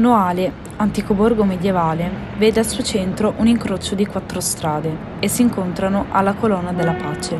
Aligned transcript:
Noale, 0.00 0.50
antico 0.76 1.12
borgo 1.12 1.44
medievale, 1.44 2.10
vede 2.38 2.60
al 2.60 2.66
suo 2.66 2.82
centro 2.82 3.34
un 3.36 3.46
incrocio 3.46 3.94
di 3.94 4.06
quattro 4.06 4.40
strade 4.40 4.96
e 5.18 5.28
si 5.28 5.42
incontrano 5.42 6.06
alla 6.08 6.32
Colonna 6.32 6.72
della 6.72 6.94
Pace, 6.94 7.38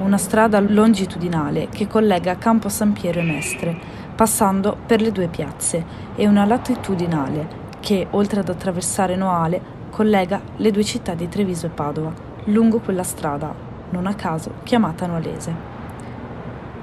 una 0.00 0.18
strada 0.18 0.60
longitudinale 0.60 1.68
che 1.70 1.86
collega 1.86 2.36
Campo 2.36 2.68
San 2.68 2.92
Piero 2.92 3.20
e 3.20 3.22
Mestre, 3.22 3.80
passando 4.14 4.76
per 4.84 5.00
le 5.00 5.12
due 5.12 5.28
piazze, 5.28 5.82
e 6.14 6.26
una 6.26 6.44
latitudinale 6.44 7.48
che, 7.80 8.06
oltre 8.10 8.40
ad 8.40 8.50
attraversare 8.50 9.16
Noale, 9.16 9.62
collega 9.88 10.42
le 10.56 10.70
due 10.72 10.84
città 10.84 11.14
di 11.14 11.26
Treviso 11.30 11.64
e 11.64 11.70
Padova, 11.70 12.12
lungo 12.44 12.80
quella 12.80 13.02
strada, 13.02 13.50
non 13.88 14.04
a 14.04 14.12
caso 14.12 14.56
chiamata 14.62 15.06
Noalese. 15.06 15.71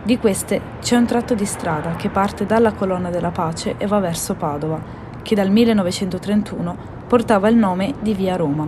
Di 0.02 0.18
queste 0.18 0.62
c'è 0.80 0.96
un 0.96 1.06
tratto 1.06 1.36
di 1.36 1.46
strada 1.46 1.96
che 1.96 2.10
parte 2.10 2.46
dalla 2.46 2.74
Colonna 2.74 3.10
della 3.10 3.32
Pace 3.32 3.76
e 3.78 3.86
va 3.86 4.00
verso 4.00 4.34
Padova, 4.34 4.82
che 5.22 5.36
dal 5.36 5.52
1931 5.52 6.78
portava 7.08 7.50
il 7.50 7.56
nome 7.56 7.94
di 8.00 8.14
Via 8.14 8.36
Roma. 8.36 8.68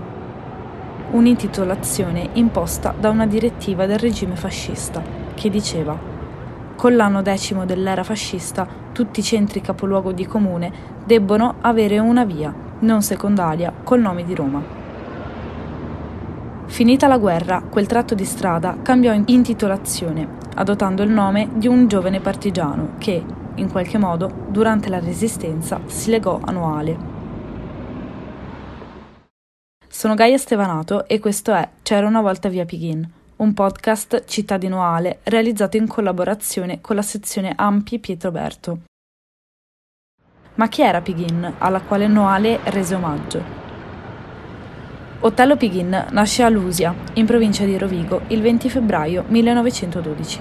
Un'intitolazione 1.12 2.30
imposta 2.34 2.94
da 2.98 3.10
una 3.10 3.26
direttiva 3.26 3.86
del 3.86 4.00
regime 4.00 4.36
fascista 4.36 5.02
che 5.34 5.50
diceva 5.50 6.12
con 6.82 6.96
l'anno 6.96 7.22
decimo 7.22 7.63
dell'era 7.63 8.04
fascista 8.04 8.68
tutti 8.91 9.20
i 9.20 9.24
centri 9.24 9.62
capoluogo 9.62 10.12
di 10.13 10.26
comune 10.26 10.72
debbono 11.05 11.58
avere 11.62 12.00
una 12.00 12.26
via, 12.26 12.52
non 12.80 13.04
secondaria, 13.04 13.72
col 13.84 14.00
nome 14.00 14.24
di 14.24 14.34
Roma. 14.34 14.80
Finita 16.66 17.08
la 17.08 17.18
guerra, 17.18 17.62
quel 17.62 17.88
tratto 17.88 18.16
di 18.16 18.26
strada 18.26 18.78
cambiò 18.82 19.14
intitolazione 19.14 20.42
adottando 20.56 21.04
il 21.04 21.10
nome 21.10 21.50
di 21.54 21.68
un 21.68 21.88
giovane 21.88 22.20
partigiano 22.20 22.96
che, 22.98 23.24
in 23.56 23.72
qualche 23.72 23.98
modo, 23.98 24.46
durante 24.50 24.90
la 24.90 25.00
Resistenza 25.00 25.80
si 25.85 26.10
legò 26.10 26.40
a 26.44 26.52
Noale. 26.52 27.20
Sono 29.88 30.16
Gaia 30.16 30.38
Stevanato 30.38 31.08
e 31.08 31.20
questo 31.20 31.54
è 31.54 31.68
C'era 31.84 32.08
una 32.08 32.22
volta 32.22 32.50
via 32.50 32.66
Pighin, 32.66 33.07
un 33.38 33.54
podcast 33.54 34.26
città 34.26 34.57
di 34.57 34.68
Noale 34.68 35.20
realizzato 35.24 35.78
in 35.78 35.88
collaborazione 35.88 36.82
con 36.82 36.96
la 36.96 37.02
sezione 37.02 37.54
Ampi 37.55 38.00
Pietroberto. 38.00 38.80
Ma 40.55 40.68
chi 40.68 40.82
era 40.82 41.02
Pighin, 41.02 41.55
alla 41.60 41.82
quale 41.82 42.07
Noale 42.07 42.60
rese 42.66 42.96
omaggio? 42.96 43.60
Otello 45.24 45.55
Pighin 45.55 46.08
nasce 46.10 46.41
a 46.41 46.50
Lusia, 46.50 46.96
in 47.14 47.27
provincia 47.27 47.64
di 47.64 47.77
Rovigo, 47.77 48.22
il 48.30 48.41
20 48.41 48.72
febbraio 48.72 49.24
1912. 49.28 50.40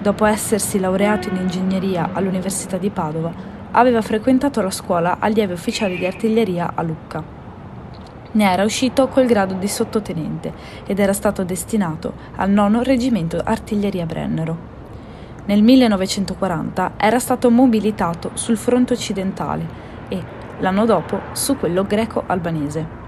Dopo 0.00 0.24
essersi 0.24 0.78
laureato 0.78 1.28
in 1.28 1.34
ingegneria 1.34 2.10
all'Università 2.12 2.76
di 2.76 2.90
Padova, 2.90 3.32
aveva 3.72 4.00
frequentato 4.02 4.62
la 4.62 4.70
scuola 4.70 5.16
allievi 5.18 5.54
ufficiali 5.54 5.98
di 5.98 6.06
artiglieria 6.06 6.74
a 6.76 6.82
Lucca. 6.82 7.24
Ne 8.30 8.52
era 8.52 8.62
uscito 8.62 9.08
col 9.08 9.26
grado 9.26 9.54
di 9.54 9.66
sottotenente 9.66 10.52
ed 10.86 11.00
era 11.00 11.12
stato 11.12 11.42
destinato 11.42 12.12
al 12.36 12.50
nono 12.50 12.84
reggimento 12.84 13.40
artiglieria 13.44 14.06
Brennero. 14.06 14.56
Nel 15.46 15.60
1940 15.64 16.92
era 16.98 17.18
stato 17.18 17.50
mobilitato 17.50 18.30
sul 18.34 18.56
fronte 18.56 18.92
occidentale 18.92 19.66
e, 20.06 20.22
l'anno 20.60 20.84
dopo, 20.84 21.18
su 21.32 21.56
quello 21.56 21.84
greco-albanese. 21.84 23.02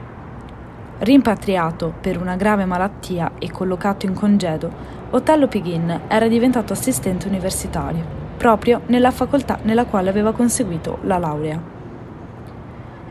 Rimpatriato 0.98 1.92
per 2.00 2.19
una 2.19 2.36
grave 2.36 2.64
malattia 2.64 3.33
e 3.39 3.50
collocato 3.50 4.06
in 4.06 4.14
congedo, 4.14 4.70
Otello 5.11 5.47
Pighin 5.47 6.02
era 6.08 6.27
diventato 6.27 6.72
assistente 6.72 7.28
universitario, 7.28 8.02
proprio 8.39 8.80
nella 8.86 9.11
facoltà 9.11 9.58
nella 9.62 9.84
quale 9.84 10.08
aveva 10.08 10.33
conseguito 10.33 10.98
la 11.02 11.19
laurea. 11.19 11.61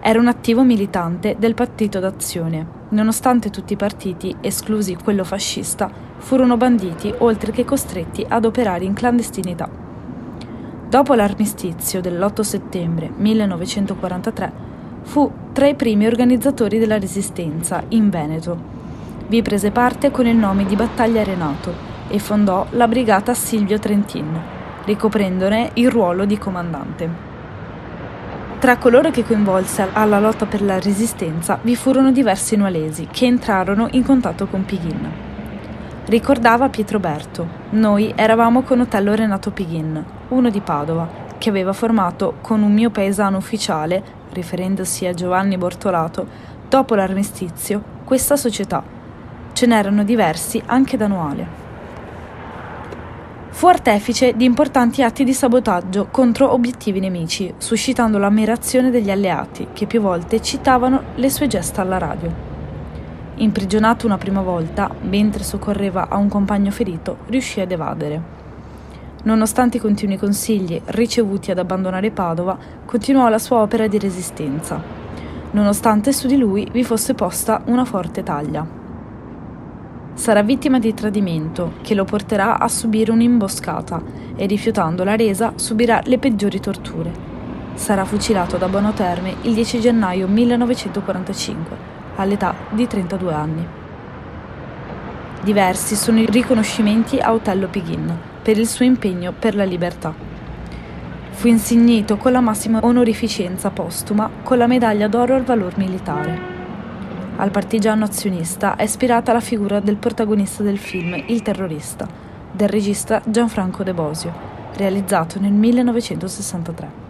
Era 0.02 0.20
un 0.20 0.28
attivo 0.28 0.64
militante 0.64 1.36
del 1.38 1.54
Partito 1.54 2.00
d'Azione, 2.00 2.66
nonostante 2.90 3.52
tutti 3.52 3.74
i 3.74 3.78
partiti, 3.78 4.36
esclusi 4.42 4.96
quello 4.96 5.24
fascista, 5.24 5.88
furono 6.18 6.58
banditi 6.58 7.14
oltre 7.20 7.52
che 7.52 7.66
costretti 7.66 8.26
ad 8.28 8.46
operare 8.46 8.84
in 8.84 8.94
clandestinità. 8.94 9.70
Dopo 10.90 11.14
l'armistizio 11.14 12.02
dell'8 12.02 12.42
settembre 12.42 13.12
1943, 13.16 14.74
Fu 15.06 15.32
tra 15.54 15.68
i 15.68 15.76
primi 15.76 16.08
organizzatori 16.08 16.80
della 16.80 16.98
Resistenza 16.98 17.84
in 17.90 18.10
Veneto. 18.10 18.58
Vi 19.28 19.42
prese 19.42 19.72
parte 19.72 20.12
con 20.12 20.26
il 20.26 20.36
nome 20.36 20.66
di 20.66 20.76
Battaglia 20.76 21.24
Renato 21.24 21.74
e 22.10 22.20
fondò 22.20 22.66
la 22.72 22.88
brigata 22.88 23.34
Silvio 23.34 23.80
Trentin, 23.80 24.38
ricoprendone 24.84 25.72
il 25.76 25.90
ruolo 25.90 26.26
di 26.26 26.38
comandante. 26.38 27.10
Tra 28.60 28.78
coloro 28.78 29.12
che 29.12 29.24
coinvolse 29.24 29.88
alla 29.94 30.20
lotta 30.20 30.48
per 30.48 30.62
la 30.62 30.80
resistenza 30.80 31.60
vi 31.62 31.76
furono 31.76 32.12
diversi 32.12 32.58
nualesi 32.58 33.08
che 33.10 33.26
entrarono 33.26 33.88
in 33.92 34.04
contatto 34.04 34.48
con 34.48 34.66
Pighin. 34.66 35.12
Ricordava 36.08 36.68
Pietro 36.70 37.00
Berto, 37.00 37.48
noi 37.70 38.12
eravamo 38.16 38.64
con 38.64 38.82
Otello 38.82 39.14
Renato 39.14 39.52
Pighin, 39.52 40.04
uno 40.30 40.50
di 40.50 40.60
Padova, 40.60 41.24
che 41.38 41.50
aveva 41.50 41.74
formato 41.74 42.36
con 42.42 42.64
un 42.64 42.74
mio 42.74 42.90
paesano 42.90 43.38
ufficiale 43.38 44.24
riferendosi 44.36 45.08
a 45.08 45.14
Giovanni 45.14 45.58
Bortolato, 45.58 46.28
dopo 46.70 46.94
l'armistizio, 46.94 47.82
questa 48.04 48.36
società. 48.36 48.84
Ce 49.54 49.66
n'erano 49.66 50.04
diversi 50.04 50.62
anche 50.66 50.98
da 50.98 51.08
Noale. 51.08 51.64
Fu 53.50 53.68
artefice 53.68 54.36
di 54.36 54.44
importanti 54.44 55.02
atti 55.02 55.24
di 55.24 55.34
sabotaggio 55.34 56.10
contro 56.12 56.52
obiettivi 56.52 57.00
nemici, 57.00 57.54
suscitando 57.58 58.18
l'ammirazione 58.18 58.92
degli 58.92 59.10
alleati, 59.10 59.68
che 59.72 59.86
più 59.86 60.02
volte 60.02 60.42
citavano 60.42 61.02
le 61.16 61.30
sue 61.30 61.48
gesta 61.48 61.82
alla 61.82 61.98
radio. 61.98 62.54
Imprigionato 63.36 64.06
una 64.06 64.18
prima 64.18 64.42
volta, 64.42 64.94
mentre 65.04 65.44
soccorreva 65.44 66.10
a 66.10 66.18
un 66.18 66.28
compagno 66.28 66.70
ferito, 66.70 67.20
riuscì 67.28 67.62
ad 67.62 67.72
evadere. 67.72 68.45
Nonostante 69.26 69.78
i 69.78 69.80
continui 69.80 70.18
consigli 70.18 70.80
ricevuti 70.86 71.50
ad 71.50 71.58
abbandonare 71.58 72.12
Padova, 72.12 72.56
continuò 72.86 73.28
la 73.28 73.40
sua 73.40 73.58
opera 73.58 73.88
di 73.88 73.98
resistenza, 73.98 74.80
nonostante 75.50 76.14
su 76.14 76.28
di 76.28 76.38
lui 76.38 76.70
vi 76.72 76.84
fosse 76.84 77.16
posta 77.16 77.64
una 77.66 77.86
forte 77.86 78.22
taglia. 78.22 78.64
Sarà 80.14 80.44
vittima 80.44 80.78
di 80.78 80.94
tradimento, 80.94 81.74
che 81.82 81.96
lo 81.96 82.06
porterà 82.06 82.60
a 82.60 82.68
subire 82.68 83.12
un'imboscata 83.12 84.00
e 84.36 84.46
rifiutando 84.46 85.04
la 85.04 85.16
resa 85.16 85.54
subirà 85.56 86.02
le 86.04 86.20
peggiori 86.20 86.60
torture. 86.60 87.12
Sarà 87.74 88.06
fucilato 88.06 88.58
da 88.58 88.68
Bono 88.68 88.94
Terme 88.94 89.38
il 89.42 89.56
10 89.56 89.80
gennaio 89.80 90.28
1945, 90.28 91.78
all'età 92.18 92.54
di 92.70 92.86
32 92.86 93.34
anni. 93.34 93.68
Diversi 95.42 95.96
sono 95.96 96.20
i 96.20 96.28
riconoscimenti 96.28 97.18
a 97.18 97.34
Otello 97.34 97.68
Pighin, 97.68 98.34
per 98.46 98.60
il 98.60 98.68
suo 98.68 98.86
impegno 98.86 99.34
per 99.34 99.56
la 99.56 99.64
libertà. 99.64 100.14
Fu 101.32 101.48
insignito 101.48 102.16
con 102.18 102.32
la 102.32 102.42
massima 102.42 102.80
onorificenza 102.84 103.72
postuma 103.72 104.30
con 104.44 104.60
la 104.60 104.68
medaglia 104.68 105.08
d'oro 105.08 105.34
al 105.34 105.42
valor 105.42 105.80
militare. 105.80 106.40
Al 107.38 107.50
partigiano 107.50 108.04
azionista 108.04 108.76
è 108.76 108.84
ispirata 108.84 109.34
la 109.34 109.40
figura 109.40 109.80
del 109.80 109.96
protagonista 109.96 110.62
del 110.62 110.78
film 110.78 111.24
Il 111.26 111.42
terrorista, 111.42 112.08
del 112.52 112.70
regista 112.70 113.20
Gianfranco 113.26 113.82
De 113.82 113.96
Bosio, 113.96 114.32
realizzato 114.76 115.40
nel 115.40 115.54
1963. 115.54 117.04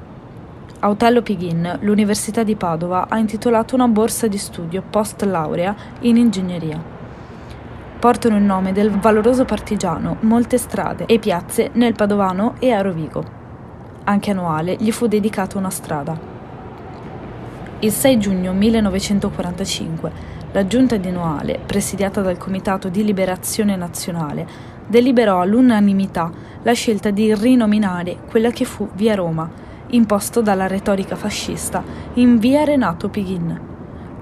A 0.80 0.90
Otello 0.90 1.22
Pighin, 1.22 1.80
l'Università 1.82 2.44
di 2.44 2.56
Padova 2.56 3.08
ha 3.10 3.18
intitolato 3.18 3.76
una 3.76 3.90
borsa 3.90 4.28
di 4.28 4.38
studio 4.38 4.82
post 4.90 5.22
laurea 5.24 5.76
in 6.00 6.16
ingegneria 6.16 6.95
portano 8.06 8.38
il 8.38 8.44
nome 8.44 8.72
del 8.72 8.92
valoroso 8.92 9.46
partigiano 9.46 10.18
molte 10.20 10.60
strade 10.60 11.08
e 11.08 11.18
piazze 11.18 11.72
nel 11.74 11.96
Padovano 11.96 12.54
e 12.60 12.72
a 12.72 12.82
Rovigo. 12.82 13.24
Anche 14.04 14.30
a 14.30 14.36
Noale 14.36 14.76
gli 14.76 14.92
fu 14.92 15.08
dedicata 15.08 15.58
una 15.58 15.72
strada. 15.72 16.16
Il 17.80 17.92
6 17.92 18.20
giugno 18.20 18.54
1945 18.54 20.12
la 20.52 20.68
giunta 20.68 20.98
di 20.98 21.10
Noale, 21.10 21.60
presidiata 21.66 22.22
dal 22.22 22.38
Comitato 22.38 22.90
di 22.90 23.04
Liberazione 23.04 23.76
Nazionale, 23.76 24.48
deliberò 24.86 25.42
all'unanimità 25.42 26.30
la 26.62 26.74
scelta 26.74 27.10
di 27.10 27.34
rinominare 27.34 28.18
quella 28.30 28.52
che 28.52 28.66
fu 28.66 28.88
Via 28.94 29.16
Roma, 29.16 29.50
imposto 29.88 30.44
dalla 30.44 30.68
retorica 30.68 31.16
fascista, 31.16 31.84
in 32.14 32.38
Via 32.38 32.66
Renato 32.66 33.10
Pighin 33.10 33.74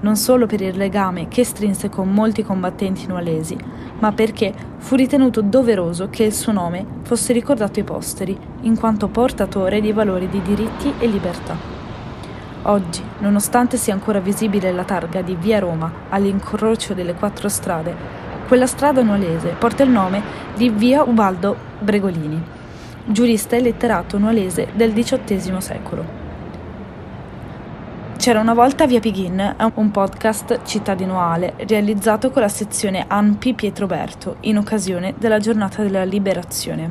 non 0.04 0.16
solo 0.16 0.44
per 0.44 0.60
il 0.60 0.76
legame 0.76 1.28
che 1.28 1.44
strinse 1.44 1.88
con 1.88 2.12
molti 2.12 2.44
combattenti 2.44 3.06
nualesi, 3.06 3.56
ma 4.00 4.12
perché 4.12 4.52
fu 4.76 4.96
ritenuto 4.96 5.40
doveroso 5.40 6.08
che 6.10 6.24
il 6.24 6.34
suo 6.34 6.52
nome 6.52 6.84
fosse 7.04 7.32
ricordato 7.32 7.80
ai 7.80 7.86
posteri, 7.86 8.38
in 8.60 8.78
quanto 8.78 9.08
portatore 9.08 9.80
di 9.80 9.92
valori 9.92 10.28
di 10.28 10.42
diritti 10.42 10.92
e 10.98 11.06
libertà. 11.06 11.56
Oggi, 12.64 13.02
nonostante 13.20 13.78
sia 13.78 13.94
ancora 13.94 14.20
visibile 14.20 14.72
la 14.72 14.84
targa 14.84 15.22
di 15.22 15.36
Via 15.36 15.58
Roma 15.58 15.90
all'incrocio 16.10 16.92
delle 16.92 17.14
quattro 17.14 17.48
strade, 17.48 18.22
quella 18.46 18.66
strada 18.66 19.02
nualese 19.02 19.54
porta 19.58 19.84
il 19.84 19.90
nome 19.90 20.22
di 20.54 20.68
Via 20.68 21.02
Ubaldo 21.02 21.56
Bregolini, 21.78 22.42
giurista 23.06 23.56
e 23.56 23.60
letterato 23.60 24.18
nualese 24.18 24.68
del 24.74 24.92
XVIII 24.92 25.60
secolo. 25.62 26.23
C'era 28.24 28.40
una 28.40 28.54
volta 28.54 28.86
Via 28.86 29.00
Pighin 29.00 29.54
è 29.58 29.66
un 29.74 29.90
podcast 29.90 30.60
cittadinoale 30.64 31.56
realizzato 31.68 32.30
con 32.30 32.40
la 32.40 32.48
sezione 32.48 33.04
ANPI 33.06 33.52
Pietroberto 33.52 34.36
in 34.40 34.56
occasione 34.56 35.12
della 35.18 35.38
giornata 35.38 35.82
della 35.82 36.04
liberazione. 36.04 36.90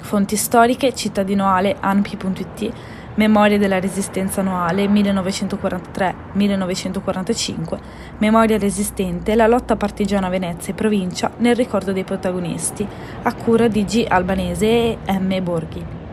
Fonti 0.00 0.34
storiche 0.34 0.92
cittadinoale 0.92 1.76
anpi.it 1.78 2.72
Memoria 3.14 3.58
della 3.58 3.78
Resistenza 3.78 4.40
annuale 4.40 4.86
1943-1945, 4.86 7.78
Memoria 8.18 8.58
resistente, 8.58 9.36
la 9.36 9.46
lotta 9.46 9.76
partigiana 9.76 10.28
Venezia 10.28 10.72
e 10.72 10.76
provincia 10.76 11.30
nel 11.36 11.54
ricordo 11.54 11.92
dei 11.92 12.02
protagonisti, 12.02 12.84
a 13.22 13.32
cura 13.34 13.68
di 13.68 13.84
G. 13.84 14.04
Albanese 14.08 14.66
e 14.66 14.98
M. 15.16 15.40
Borghi. 15.44 16.03